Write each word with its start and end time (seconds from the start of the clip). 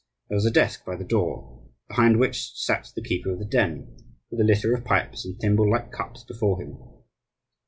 There 0.29 0.35
was 0.35 0.47
a 0.47 0.51
desk 0.51 0.83
by 0.83 0.95
the 0.95 1.03
door, 1.03 1.61
behind 1.87 2.17
which 2.17 2.53
sat 2.55 2.91
the 2.95 3.03
keeper 3.03 3.29
of 3.33 3.37
the 3.37 3.45
den, 3.45 3.97
with 4.31 4.39
a 4.39 4.43
litter 4.43 4.73
of 4.73 4.83
pipes 4.83 5.23
and 5.23 5.37
thimble 5.39 5.69
like 5.69 5.91
cups 5.91 6.23
before 6.23 6.59
him. 6.59 6.79